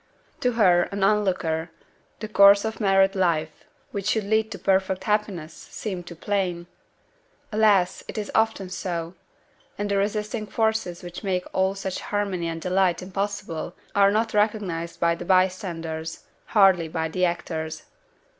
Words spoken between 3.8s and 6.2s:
which should lead to perfect happiness, seemed to